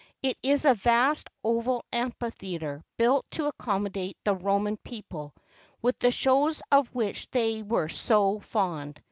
[0.23, 5.35] It is a vast oval am¬ phitheatre, built to accommodate the Roman people,
[5.79, 8.99] with the shows of which they were so fond.